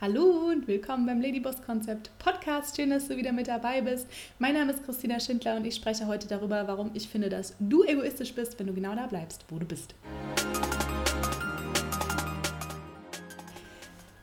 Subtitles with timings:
[0.00, 2.76] Hallo und willkommen beim Ladyboss Konzept Podcast.
[2.76, 4.06] Schön, dass du wieder mit dabei bist.
[4.38, 7.82] Mein Name ist Christina Schindler und ich spreche heute darüber, warum ich finde, dass du
[7.82, 9.96] egoistisch bist, wenn du genau da bleibst, wo du bist.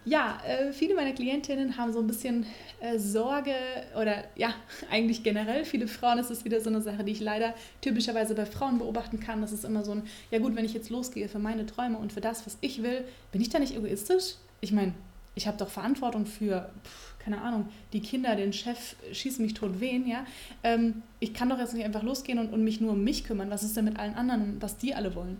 [0.06, 2.46] Ja, äh, viele meiner Klientinnen haben so ein bisschen
[2.80, 3.56] äh, Sorge
[4.00, 4.54] oder ja,
[4.90, 8.46] eigentlich generell viele Frauen ist es wieder so eine Sache, die ich leider typischerweise bei
[8.46, 9.42] Frauen beobachten kann.
[9.42, 12.14] Das ist immer so ein, ja gut, wenn ich jetzt losgehe für meine Träume und
[12.14, 13.04] für das, was ich will,
[13.34, 14.36] bin ich da nicht egoistisch?
[14.62, 14.94] Ich meine,
[15.36, 19.80] ich habe doch Verantwortung für, pf, keine Ahnung, die Kinder, den Chef, schießen mich tot
[19.80, 20.26] wen, ja.
[20.64, 23.50] Ähm, ich kann doch jetzt nicht einfach losgehen und, und mich nur um mich kümmern.
[23.50, 25.40] Was ist denn mit allen anderen, was die alle wollen?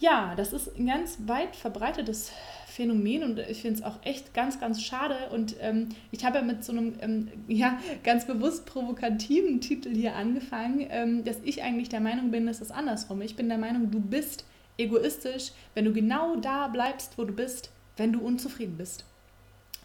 [0.00, 2.32] Ja, das ist ein ganz weit verbreitetes
[2.66, 5.16] Phänomen und ich finde es auch echt ganz, ganz schade.
[5.32, 10.16] Und ähm, ich habe ja mit so einem ähm, ja, ganz bewusst provokativen Titel hier
[10.16, 13.22] angefangen, ähm, dass ich eigentlich der Meinung bin, es ist andersrum.
[13.22, 14.44] Ich bin der Meinung, du bist
[14.76, 19.04] egoistisch, wenn du genau da bleibst, wo du bist, wenn du unzufrieden bist.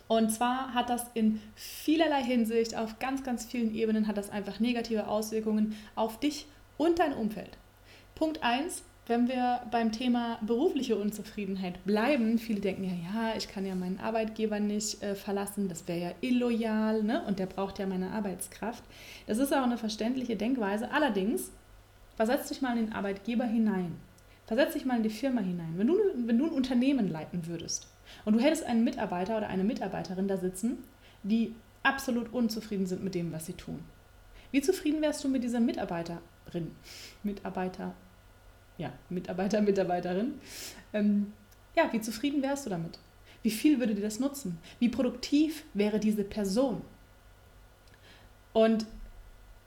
[0.08, 4.60] Und zwar hat das in vielerlei Hinsicht, auf ganz, ganz vielen Ebenen, hat das einfach
[4.60, 7.58] negative Auswirkungen auf dich und dein Umfeld.
[8.16, 13.66] Punkt 1, wenn wir beim Thema berufliche Unzufriedenheit bleiben, viele denken ja, ja, ich kann
[13.66, 17.24] ja meinen Arbeitgeber nicht äh, verlassen, das wäre ja illoyal ne?
[17.26, 18.84] und der braucht ja meine Arbeitskraft.
[19.26, 20.92] Das ist auch eine verständliche Denkweise.
[20.92, 21.52] Allerdings,
[22.16, 23.96] versetz dich mal in den Arbeitgeber hinein.
[24.46, 25.74] Versetz dich mal in die Firma hinein.
[25.76, 27.88] Wenn du, wenn du ein Unternehmen leiten würdest,
[28.26, 30.84] und du hättest einen Mitarbeiter oder eine Mitarbeiterin da sitzen,
[31.24, 33.80] die absolut unzufrieden sind mit dem, was sie tun.
[34.52, 36.76] Wie zufrieden wärst du mit dieser Mitarbeiterin?
[37.24, 37.94] Mitarbeiter,
[38.78, 40.36] ja, Mitarbeiter, Mitarbeiterin.
[40.94, 41.34] Ähm,
[41.76, 43.00] ja, wie zufrieden wärst du damit?
[43.44, 44.58] Wie viel würde dir das nutzen?
[44.80, 46.82] Wie produktiv wäre diese Person?
[48.54, 48.86] Und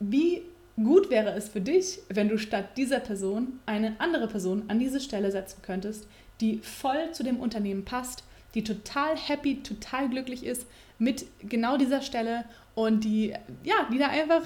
[0.00, 0.42] wie
[0.76, 5.00] gut wäre es für dich, wenn du statt dieser Person eine andere Person an diese
[5.00, 6.06] Stelle setzen könntest,
[6.40, 10.66] die voll zu dem Unternehmen passt, die total happy, total glücklich ist
[10.98, 14.42] mit genau dieser Stelle und die, ja, die da einfach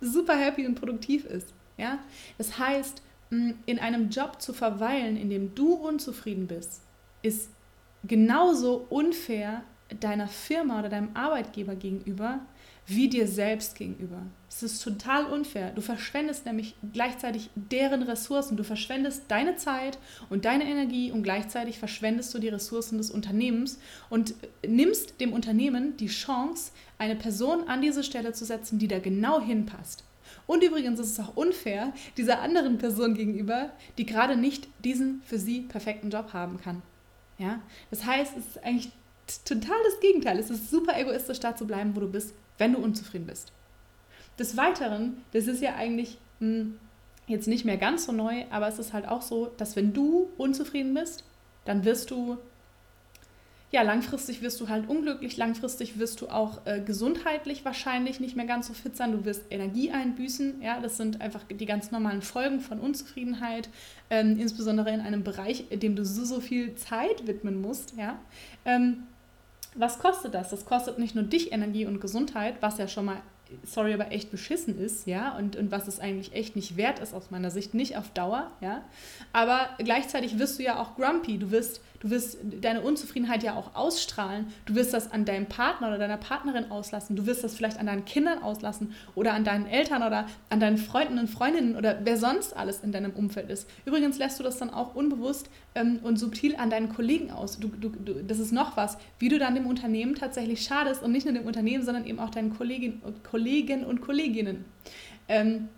[0.00, 1.52] super happy und produktiv ist.
[1.76, 1.98] Ja?
[2.38, 6.82] Das heißt, in einem Job zu verweilen, in dem du unzufrieden bist,
[7.22, 7.50] ist
[8.04, 9.62] genauso unfair
[10.00, 12.40] deiner Firma oder deinem Arbeitgeber gegenüber,
[12.86, 14.22] wie dir selbst gegenüber.
[14.48, 15.72] Es ist total unfair.
[15.74, 18.56] Du verschwendest nämlich gleichzeitig deren Ressourcen.
[18.56, 19.98] Du verschwendest deine Zeit
[20.30, 23.78] und deine Energie und gleichzeitig verschwendest du die Ressourcen des Unternehmens
[24.08, 24.34] und
[24.66, 29.40] nimmst dem Unternehmen die Chance, eine Person an diese Stelle zu setzen, die da genau
[29.40, 30.04] hinpasst.
[30.46, 35.38] Und übrigens ist es auch unfair dieser anderen Person gegenüber, die gerade nicht diesen für
[35.38, 36.82] sie perfekten Job haben kann.
[37.36, 37.60] Ja?
[37.90, 38.90] Das heißt, es ist eigentlich
[39.44, 40.38] total das Gegenteil.
[40.38, 43.52] Es ist super egoistisch, da zu bleiben, wo du bist, wenn du unzufrieden bist.
[44.38, 46.80] Des Weiteren, das ist ja eigentlich mh, hm,
[47.28, 50.28] jetzt nicht mehr ganz so neu, aber es ist halt auch so, dass wenn du
[50.36, 51.24] unzufrieden bist,
[51.64, 52.38] dann wirst du,
[53.70, 58.46] ja, langfristig wirst du halt unglücklich, langfristig wirst du auch äh, gesundheitlich wahrscheinlich nicht mehr
[58.46, 62.22] ganz so fit sein, du wirst Energie einbüßen, ja, das sind einfach die ganz normalen
[62.22, 63.68] Folgen von Unzufriedenheit,
[64.08, 68.18] ähm, insbesondere in einem Bereich, dem du so, so viel Zeit widmen musst, ja.
[68.64, 69.07] Ähm,
[69.78, 70.50] was kostet das?
[70.50, 73.22] Das kostet nicht nur dich Energie und Gesundheit, was ja schon mal,
[73.64, 77.14] sorry, aber echt beschissen ist, ja, und, und was es eigentlich echt nicht wert ist
[77.14, 78.82] aus meiner Sicht, nicht auf Dauer, ja.
[79.32, 83.74] Aber gleichzeitig wirst du ja auch grumpy, du wirst Du wirst deine Unzufriedenheit ja auch
[83.74, 84.46] ausstrahlen.
[84.66, 87.16] Du wirst das an deinem Partner oder deiner Partnerin auslassen.
[87.16, 90.78] Du wirst das vielleicht an deinen Kindern auslassen oder an deinen Eltern oder an deinen
[90.78, 93.68] Freunden und Freundinnen oder wer sonst alles in deinem Umfeld ist.
[93.84, 97.58] Übrigens lässt du das dann auch unbewusst ähm, und subtil an deinen Kollegen aus.
[97.58, 101.10] Du, du, du, das ist noch was, wie du dann dem Unternehmen tatsächlich schadest und
[101.10, 103.37] nicht nur dem Unternehmen, sondern eben auch deinen Kollegin, Kollegen
[103.84, 104.64] und Kolleginnen.
[105.28, 105.68] Ähm,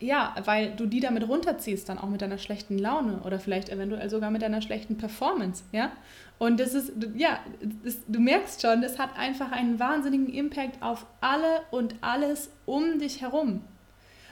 [0.00, 4.08] ja, weil du die damit runterziehst, dann auch mit deiner schlechten Laune oder vielleicht eventuell
[4.08, 5.92] sogar mit deiner schlechten Performance, ja.
[6.38, 7.38] Und das ist, ja,
[7.84, 12.98] das, du merkst schon, das hat einfach einen wahnsinnigen Impact auf alle und alles um
[12.98, 13.60] dich herum.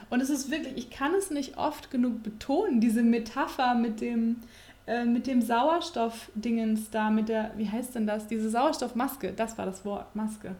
[0.09, 4.37] Und es ist wirklich, ich kann es nicht oft genug betonen, diese Metapher mit dem,
[4.87, 8.25] äh, mit dem Sauerstoff-Dingens da, mit der, wie heißt denn das?
[8.25, 10.55] Diese Sauerstoffmaske, das war das Wort, Maske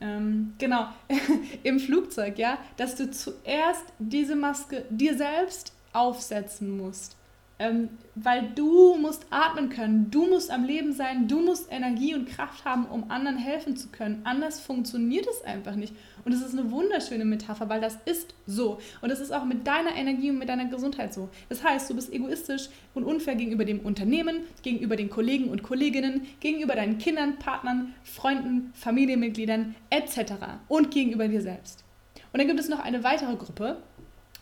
[0.00, 0.88] ähm, genau,
[1.62, 7.16] im Flugzeug, ja, dass du zuerst diese Maske dir selbst aufsetzen musst.
[7.58, 12.28] Ähm, weil du musst atmen können, du musst am Leben sein, du musst Energie und
[12.28, 14.20] Kraft haben, um anderen helfen zu können.
[14.24, 15.94] Anders funktioniert es einfach nicht.
[16.26, 18.78] Und es ist eine wunderschöne Metapher, weil das ist so.
[19.00, 21.30] Und es ist auch mit deiner Energie und mit deiner Gesundheit so.
[21.48, 26.26] Das heißt, du bist egoistisch und unfair gegenüber dem Unternehmen, gegenüber den Kollegen und Kolleginnen,
[26.40, 30.32] gegenüber deinen Kindern, Partnern, Freunden, Familienmitgliedern etc.
[30.68, 31.84] und gegenüber dir selbst.
[32.32, 33.78] Und dann gibt es noch eine weitere Gruppe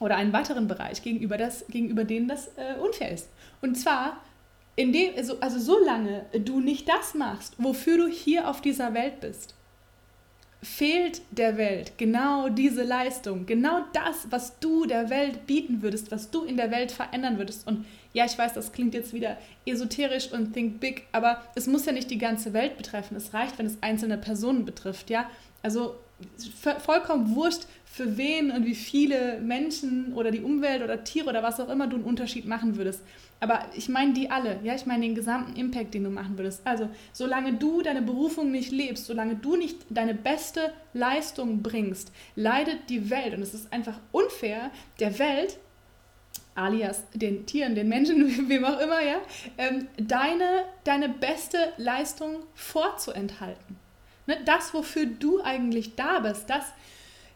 [0.04, 3.30] oder einen weiteren Bereich, gegenüber, das, gegenüber denen das äh, unfair ist.
[3.62, 4.20] Und zwar
[4.76, 9.54] dem, also, also solange du nicht das machst, wofür du hier auf dieser Welt bist,
[10.62, 16.30] fehlt der Welt genau diese Leistung, genau das, was du der Welt bieten würdest, was
[16.30, 17.66] du in der Welt verändern würdest.
[17.66, 21.86] Und ja, ich weiß, das klingt jetzt wieder esoterisch und think big, aber es muss
[21.86, 23.16] ja nicht die ganze Welt betreffen.
[23.16, 25.30] Es reicht, wenn es einzelne Personen betrifft, ja.
[25.62, 25.96] Also
[26.78, 31.60] vollkommen wurscht, für wen und wie viele Menschen oder die Umwelt oder Tiere oder was
[31.60, 33.02] auch immer du einen Unterschied machen würdest.
[33.38, 36.62] Aber ich meine die alle, ja, ich meine den gesamten Impact, den du machen würdest.
[36.66, 42.88] Also, solange du deine Berufung nicht lebst, solange du nicht deine beste Leistung bringst, leidet
[42.88, 43.32] die Welt.
[43.34, 45.58] Und es ist einfach unfair, der Welt
[46.56, 49.18] alias den Tieren, den Menschen, wem auch immer, ja,
[49.56, 53.76] ähm, deine, deine beste Leistung vorzuenthalten.
[54.26, 54.38] Ne?
[54.46, 56.64] Das, wofür du eigentlich da bist, das,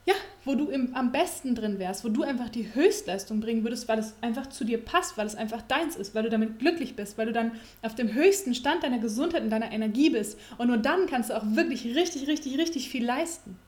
[0.08, 0.14] ja,
[0.46, 3.99] wo du im, am besten drin wärst, wo du einfach die Höchstleistung bringen würdest, weil
[3.99, 7.19] es einfach zu dir passt, weil es einfach deins ist, weil du damit glücklich bist,
[7.19, 7.52] weil du dann
[7.82, 10.38] auf dem höchsten Stand deiner Gesundheit und deiner Energie bist.
[10.56, 13.58] Und nur dann kannst du auch wirklich richtig, richtig, richtig viel leisten.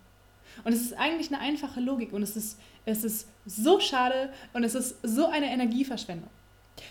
[0.65, 4.65] Und es ist eigentlich eine einfache Logik und es ist, es ist so schade und
[4.65, 6.31] es ist so eine Energieverschwendung.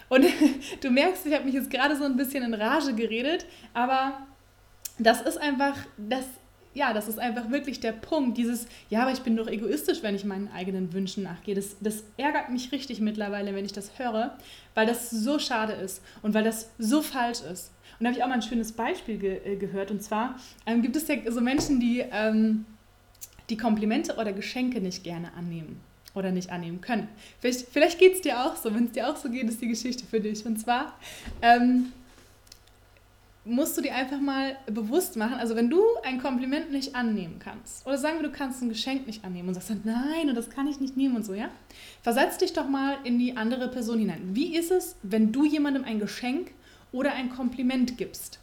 [0.10, 0.28] Und
[0.82, 4.28] du merkst, ich habe mich jetzt gerade so ein bisschen in Rage geredet, aber
[5.00, 6.26] das ist einfach, das
[6.74, 8.38] ja, das ist einfach wirklich der Punkt.
[8.38, 11.56] Dieses, ja, aber ich bin doch egoistisch, wenn ich meinen eigenen Wünschen nachgehe.
[11.56, 14.38] Das, das ärgert mich richtig mittlerweile, wenn ich das höre,
[14.76, 17.72] weil das so schade ist und weil das so falsch ist.
[18.00, 19.92] Und da habe ich auch mal ein schönes Beispiel ge äh, gehört.
[19.92, 20.36] Und zwar
[20.66, 22.66] ähm, gibt es ja so Menschen, die ähm,
[23.50, 25.82] die Komplimente oder Geschenke nicht gerne annehmen
[26.14, 27.08] oder nicht annehmen können.
[27.40, 28.74] Vielleicht, vielleicht geht es dir auch so.
[28.74, 30.46] Wenn es dir auch so geht, ist die Geschichte für dich.
[30.46, 30.94] Und zwar
[31.42, 31.92] ähm,
[33.46, 37.86] musst du dir einfach mal bewusst machen, also wenn du ein Kompliment nicht annehmen kannst,
[37.86, 40.50] oder sagen wir, du kannst ein Geschenk nicht annehmen und sagst dann, nein, und das
[40.50, 41.50] kann ich nicht nehmen und so, ja?
[42.02, 44.32] Versetz dich doch mal in die andere Person hinein.
[44.34, 46.52] Wie ist es, wenn du jemandem ein Geschenk
[46.92, 48.40] oder ein Kompliment gibst?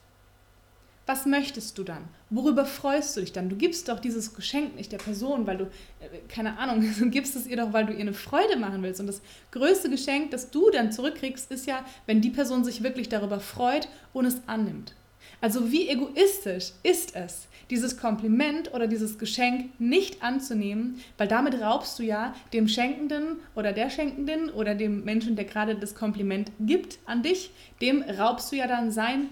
[1.07, 2.03] Was möchtest du dann?
[2.31, 3.49] Worüber freust du dich dann?
[3.49, 7.47] Du gibst doch dieses Geschenk nicht der Person, weil du, äh, keine Ahnung, gibst es
[7.47, 9.01] ihr doch, weil du ihr eine Freude machen willst.
[9.01, 9.23] Und das
[9.53, 13.89] größte Geschenk, das du dann zurückkriegst, ist ja, wenn die Person sich wirklich darüber freut
[14.13, 14.95] und es annimmt.
[15.41, 21.99] Also wie egoistisch ist es, dieses Kompliment oder dieses Geschenk nicht anzunehmen, weil damit raubst
[21.99, 26.99] du ja dem Schenkenden oder der Schenkenden oder dem Menschen, der gerade das Kompliment gibt
[27.07, 27.51] an dich,
[27.81, 29.29] dem raubst du ja dann sein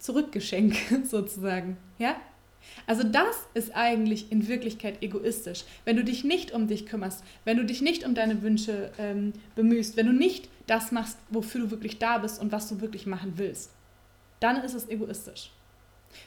[0.00, 2.16] Zurückgeschenk sozusagen, ja?
[2.86, 5.64] Also das ist eigentlich in Wirklichkeit egoistisch.
[5.84, 9.32] Wenn du dich nicht um dich kümmerst, wenn du dich nicht um deine Wünsche ähm,
[9.54, 13.06] bemühst, wenn du nicht das machst, wofür du wirklich da bist und was du wirklich
[13.06, 13.70] machen willst,
[14.40, 15.52] dann ist es egoistisch.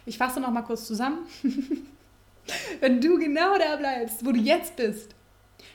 [0.06, 1.20] Ich fasse noch mal kurz zusammen.
[2.80, 5.16] wenn du genau da bleibst, wo du jetzt bist,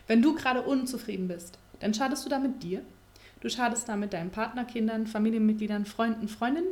[0.07, 2.83] wenn du gerade unzufrieden bist, dann schadest du damit dir,
[3.41, 6.69] du schadest damit deinen Partner, Kindern, Familienmitgliedern, Freunden, Freundinnen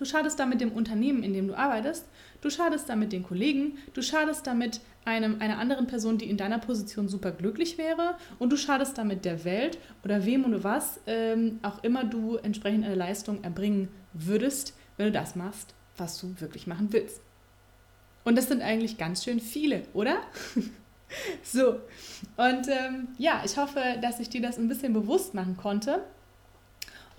[0.00, 2.06] Du schadest damit dem Unternehmen, in dem du arbeitest.
[2.40, 3.76] Du schadest damit den Kollegen.
[3.92, 8.16] Du schadest damit einem, einer anderen Person, die in deiner Position super glücklich wäre.
[8.38, 12.86] Und du schadest damit der Welt oder wem oder was ähm, auch immer du entsprechend
[12.86, 17.20] eine Leistung erbringen würdest, wenn du das machst, was du wirklich machen willst.
[18.24, 20.16] Und das sind eigentlich ganz schön viele, oder?
[21.42, 21.72] so,
[22.38, 26.02] und ähm, ja, ich hoffe, dass ich dir das ein bisschen bewusst machen konnte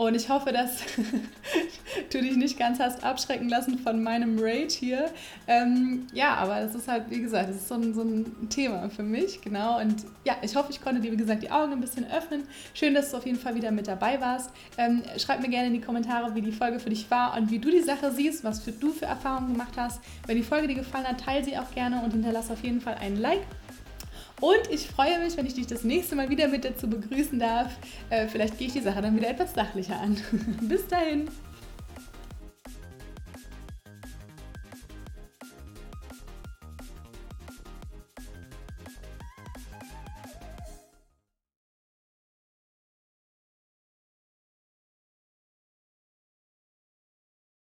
[0.02, 0.78] und ich hoffe, dass
[2.12, 5.12] du dich nicht ganz hast abschrecken lassen von meinem Rage hier.
[5.46, 8.90] Ähm, ja, aber das ist halt, wie gesagt, das ist so ein, so ein Thema
[8.90, 9.80] für mich, genau.
[9.80, 12.46] Und ja, ich hoffe, ich konnte dir, wie gesagt, die Augen ein bisschen öffnen.
[12.74, 14.50] Schön, dass du auf jeden Fall wieder mit dabei warst.
[14.80, 17.60] Ähm, schreib mir gerne in die Kommentare, wie die Folge für dich war und wie
[17.60, 20.02] du die Sache siehst, was für, du für Erfahrungen gemacht hast.
[20.26, 22.96] Wenn die Folge dir gefallen hat, teile sie auch gerne und hinterlass auf jeden Fall
[22.96, 23.42] einen Like.
[24.42, 27.72] Und ich freue mich, wenn ich dich das nächste Mal wieder mit dazu begrüßen darf.
[28.10, 30.18] Äh, vielleicht gehe ich die Sache dann wieder etwas sachlicher an.
[30.62, 31.30] Bis dahin.